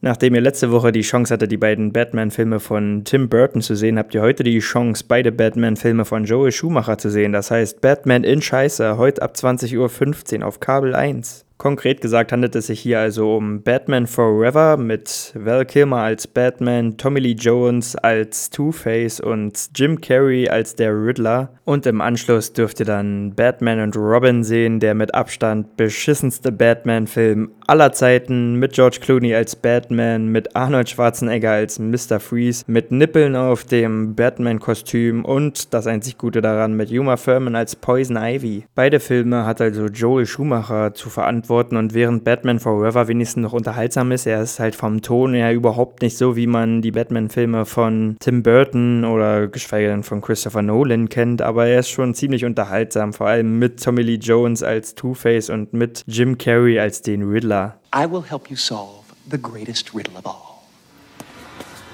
Nachdem 0.00 0.34
ihr 0.36 0.40
letzte 0.40 0.70
Woche 0.70 0.92
die 0.92 1.00
Chance 1.00 1.34
hatte, 1.34 1.48
die 1.48 1.56
beiden 1.56 1.92
Batman-Filme 1.92 2.60
von 2.60 3.02
Tim 3.04 3.28
Burton 3.28 3.62
zu 3.62 3.74
sehen, 3.74 3.98
habt 3.98 4.14
ihr 4.14 4.22
heute 4.22 4.44
die 4.44 4.60
Chance, 4.60 5.04
beide 5.08 5.32
Batman-Filme 5.32 6.04
von 6.04 6.24
Joel 6.24 6.52
Schumacher 6.52 6.98
zu 6.98 7.10
sehen. 7.10 7.32
Das 7.32 7.50
heißt 7.50 7.80
Batman 7.80 8.22
in 8.22 8.40
Scheiße, 8.40 8.96
heute 8.96 9.22
ab 9.22 9.34
20.15 9.34 10.40
Uhr 10.40 10.46
auf 10.46 10.60
Kabel 10.60 10.94
1. 10.94 11.47
Konkret 11.58 12.00
gesagt 12.00 12.30
handelt 12.30 12.54
es 12.54 12.68
sich 12.68 12.78
hier 12.78 13.00
also 13.00 13.36
um 13.36 13.62
Batman 13.62 14.06
Forever 14.06 14.76
mit 14.76 15.32
Val 15.34 15.66
Kilmer 15.66 16.02
als 16.02 16.28
Batman, 16.28 16.96
Tommy 16.96 17.18
Lee 17.18 17.32
Jones 17.32 17.96
als 17.96 18.50
Two-Face 18.50 19.18
und 19.18 19.70
Jim 19.74 20.00
Carrey 20.00 20.48
als 20.48 20.76
der 20.76 20.92
Riddler. 20.92 21.50
Und 21.64 21.84
im 21.86 22.00
Anschluss 22.00 22.52
dürft 22.52 22.78
ihr 22.78 22.86
dann 22.86 23.34
Batman 23.34 23.80
und 23.80 23.96
Robin 23.96 24.44
sehen, 24.44 24.78
der 24.78 24.94
mit 24.94 25.16
Abstand 25.16 25.76
beschissenste 25.76 26.52
Batman-Film 26.52 27.50
aller 27.66 27.92
Zeiten 27.92 28.54
mit 28.54 28.74
George 28.74 28.98
Clooney 29.00 29.34
als 29.34 29.56
Batman, 29.56 30.28
mit 30.28 30.54
Arnold 30.54 30.88
Schwarzenegger 30.88 31.50
als 31.50 31.80
Mr. 31.80 32.20
Freeze, 32.20 32.64
mit 32.68 32.92
Nippeln 32.92 33.34
auf 33.34 33.64
dem 33.64 34.14
Batman-Kostüm 34.14 35.24
und 35.24 35.74
das 35.74 35.88
einzig 35.88 36.18
Gute 36.18 36.40
daran 36.40 36.74
mit 36.74 36.92
Uma 36.92 37.16
Thurman 37.16 37.56
als 37.56 37.74
Poison 37.74 38.16
Ivy. 38.16 38.64
Beide 38.76 39.00
Filme 39.00 39.44
hat 39.44 39.60
also 39.60 39.86
Joel 39.86 40.24
Schumacher 40.24 40.94
zu 40.94 41.10
verantworten 41.10 41.47
und 41.48 41.94
während 41.94 42.24
Batman 42.24 42.60
Forever 42.60 43.08
wenigstens 43.08 43.42
noch 43.42 43.52
unterhaltsam 43.52 44.12
ist, 44.12 44.26
er 44.26 44.42
ist 44.42 44.60
halt 44.60 44.74
vom 44.74 45.02
Ton 45.02 45.34
her 45.34 45.52
überhaupt 45.52 46.02
nicht 46.02 46.16
so, 46.16 46.36
wie 46.36 46.46
man 46.46 46.82
die 46.82 46.90
Batman-Filme 46.90 47.64
von 47.64 48.16
Tim 48.20 48.42
Burton 48.42 49.04
oder 49.04 49.48
geschweige 49.48 49.88
denn 49.88 50.02
von 50.02 50.20
Christopher 50.20 50.62
Nolan 50.62 51.08
kennt, 51.08 51.42
aber 51.42 51.66
er 51.66 51.80
ist 51.80 51.90
schon 51.90 52.14
ziemlich 52.14 52.44
unterhaltsam, 52.44 53.12
vor 53.12 53.28
allem 53.28 53.58
mit 53.58 53.82
Tommy 53.82 54.02
Lee 54.02 54.16
Jones 54.16 54.62
als 54.62 54.94
Two-Face 54.94 55.50
und 55.50 55.72
mit 55.72 56.04
Jim 56.06 56.38
Carrey 56.38 56.78
als 56.78 57.02
den 57.02 57.22
Riddler. 57.28 57.78
I 57.94 58.10
will 58.10 58.22
help 58.22 58.50
you 58.50 58.56
solve 58.56 59.04
the 59.30 59.38
greatest 59.40 59.94
riddle 59.94 60.16
of 60.18 60.26
all. 60.26 60.48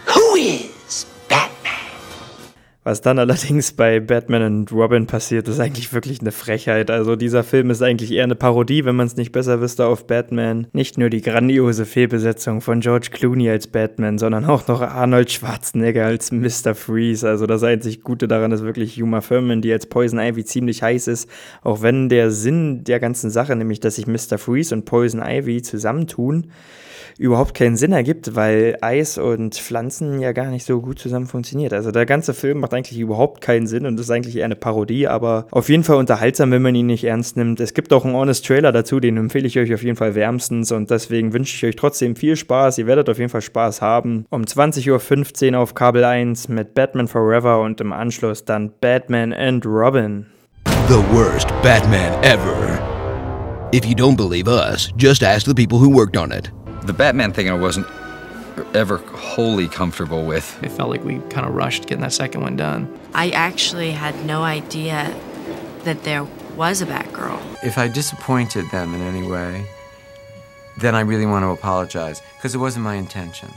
Who 0.06 0.36
is? 0.36 0.73
Was 2.84 3.00
dann 3.00 3.18
allerdings 3.24 3.72
bei 3.72 3.98
Batman 3.98 4.42
und 4.42 4.72
Robin 4.72 5.06
passiert, 5.06 5.48
ist 5.48 5.58
eigentlich 5.58 5.92
wirklich 5.92 6.20
eine 6.20 6.32
Frechheit. 6.32 6.90
Also 6.90 7.16
dieser 7.16 7.42
Film 7.42 7.70
ist 7.70 7.82
eigentlich 7.82 8.12
eher 8.12 8.24
eine 8.24 8.34
Parodie, 8.34 8.84
wenn 8.84 8.94
man 8.94 9.06
es 9.06 9.16
nicht 9.16 9.32
besser 9.32 9.60
wüsste, 9.60 9.86
auf 9.86 10.06
Batman. 10.06 10.66
Nicht 10.72 10.98
nur 10.98 11.10
die 11.10 11.22
grandiose 11.22 11.86
Fehlbesetzung 11.86 12.60
von 12.60 12.80
George 12.80 13.08
Clooney 13.10 13.48
als 13.50 13.66
Batman, 13.66 14.18
sondern 14.18 14.44
auch 14.44 14.68
noch 14.68 14.82
Arnold 14.82 15.32
Schwarzenegger 15.32 16.04
als 16.04 16.30
Mr. 16.30 16.74
Freeze. 16.74 17.28
Also 17.28 17.46
das 17.46 17.62
einzig 17.62 18.02
Gute 18.02 18.28
daran 18.28 18.52
ist 18.52 18.62
wirklich 18.62 19.02
Uma 19.02 19.20
Thurman, 19.20 19.62
die 19.62 19.72
als 19.72 19.86
Poison 19.86 20.20
Ivy 20.20 20.44
ziemlich 20.44 20.82
heiß 20.82 21.08
ist. 21.08 21.28
Auch 21.62 21.82
wenn 21.82 22.08
der 22.08 22.30
Sinn 22.30 22.84
der 22.84 23.00
ganzen 23.00 23.30
Sache, 23.30 23.56
nämlich 23.56 23.80
dass 23.80 23.96
sich 23.96 24.06
Mr. 24.06 24.38
Freeze 24.38 24.74
und 24.74 24.84
Poison 24.84 25.22
Ivy 25.22 25.62
zusammentun, 25.62 26.48
überhaupt 27.18 27.54
keinen 27.54 27.76
Sinn 27.76 27.92
ergibt, 27.92 28.34
weil 28.34 28.76
Eis 28.80 29.18
und 29.18 29.54
Pflanzen 29.54 30.20
ja 30.20 30.32
gar 30.32 30.50
nicht 30.50 30.66
so 30.66 30.80
gut 30.80 30.98
zusammen 30.98 31.26
funktioniert. 31.26 31.72
Also 31.72 31.90
der 31.90 32.06
ganze 32.06 32.34
Film 32.34 32.60
macht 32.60 32.73
eigentlich 32.74 32.98
überhaupt 32.98 33.40
keinen 33.40 33.66
Sinn 33.66 33.86
und 33.86 33.98
ist 33.98 34.10
eigentlich 34.10 34.36
eher 34.36 34.44
eine 34.44 34.56
Parodie, 34.56 35.06
aber 35.08 35.46
auf 35.50 35.68
jeden 35.68 35.84
Fall 35.84 35.96
unterhaltsam, 35.96 36.50
wenn 36.50 36.62
man 36.62 36.74
ihn 36.74 36.86
nicht 36.86 37.04
ernst 37.04 37.36
nimmt. 37.36 37.60
Es 37.60 37.74
gibt 37.74 37.92
auch 37.92 38.04
einen 38.04 38.14
Honest 38.14 38.46
Trailer 38.46 38.72
dazu, 38.72 39.00
den 39.00 39.16
empfehle 39.16 39.46
ich 39.46 39.58
euch 39.58 39.72
auf 39.72 39.82
jeden 39.82 39.96
Fall 39.96 40.14
wärmstens 40.14 40.72
und 40.72 40.90
deswegen 40.90 41.32
wünsche 41.32 41.56
ich 41.56 41.64
euch 41.64 41.76
trotzdem 41.76 42.16
viel 42.16 42.36
Spaß. 42.36 42.78
Ihr 42.78 42.86
werdet 42.86 43.08
auf 43.08 43.18
jeden 43.18 43.30
Fall 43.30 43.42
Spaß 43.42 43.80
haben. 43.80 44.26
Um 44.30 44.42
20.15 44.42 45.52
Uhr 45.52 45.58
auf 45.58 45.74
Kabel 45.74 46.04
1 46.04 46.48
mit 46.48 46.74
Batman 46.74 47.08
Forever 47.08 47.60
und 47.62 47.80
im 47.80 47.92
Anschluss 47.92 48.44
dann 48.44 48.72
Batman 48.80 49.32
and 49.32 49.64
Robin. 49.64 50.26
The 50.88 51.02
worst 51.12 51.48
Batman 51.62 52.12
ever. 52.22 52.78
If 53.72 53.86
you 53.86 53.94
don't 53.94 54.16
believe 54.16 54.48
us, 54.48 54.92
just 54.96 55.22
ask 55.22 55.46
the 55.46 55.54
people 55.54 55.78
who 55.78 55.88
worked 55.88 56.16
on 56.16 56.30
it. 56.30 56.52
The 56.86 56.92
Batman 56.92 57.32
thing 57.32 57.48
I 57.48 57.58
wasn't 57.58 57.86
ever 58.74 58.98
wholly 58.98 59.68
comfortable 59.68 60.24
with. 60.26 60.58
It 60.62 60.72
felt 60.72 60.90
like 60.90 61.04
we 61.04 61.18
kind 61.30 61.46
of 61.46 61.54
rushed 61.54 61.86
getting 61.86 62.02
that 62.02 62.12
second 62.12 62.42
one 62.42 62.56
done. 62.56 62.88
I 63.14 63.30
actually 63.30 63.92
had 63.92 64.14
no 64.24 64.42
idea 64.42 65.14
that 65.84 66.02
there 66.04 66.26
was 66.56 66.82
a 66.82 66.86
Batgirl. 66.86 67.38
If 67.62 67.78
I 67.78 67.88
disappointed 67.88 68.70
them 68.70 68.94
in 68.94 69.00
any 69.02 69.26
way, 69.28 69.66
then 70.78 70.94
I 70.94 71.00
really 71.00 71.26
want 71.26 71.44
to 71.44 71.50
apologize 71.50 72.22
because 72.36 72.54
it 72.54 72.58
wasn't 72.58 72.82
my 72.82 72.96
intention. 72.96 73.50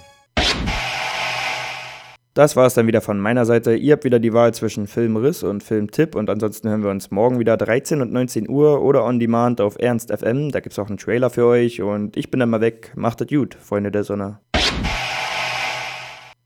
Das 2.37 2.55
war 2.55 2.67
es 2.67 2.75
dann 2.75 2.85
wieder 2.85 3.01
von 3.01 3.19
meiner 3.19 3.47
Seite. 3.47 3.73
Ihr 3.73 3.93
habt 3.93 4.03
wieder 4.03 4.19
die 4.19 4.31
Wahl 4.31 4.53
zwischen 4.53 4.85
Filmriss 4.85 5.41
und 5.41 5.63
Filmtipp 5.63 6.13
und 6.13 6.29
ansonsten 6.29 6.69
hören 6.69 6.83
wir 6.83 6.91
uns 6.91 7.09
morgen 7.09 7.39
wieder 7.39 7.57
13 7.57 7.99
und 7.99 8.13
19 8.13 8.47
Uhr 8.47 8.83
oder 8.83 9.03
on 9.05 9.19
demand 9.19 9.59
auf 9.59 9.75
Ernst 9.79 10.15
FM. 10.15 10.51
Da 10.51 10.59
gibt 10.59 10.73
es 10.73 10.77
auch 10.77 10.87
einen 10.87 10.99
Trailer 10.99 11.31
für 11.31 11.47
euch 11.47 11.81
und 11.81 12.15
ich 12.15 12.29
bin 12.29 12.39
dann 12.39 12.51
mal 12.51 12.61
weg. 12.61 12.91
Macht 12.95 13.21
es 13.21 13.27
gut, 13.27 13.55
Freunde 13.59 13.89
der 13.89 14.03
Sonne. 14.03 14.37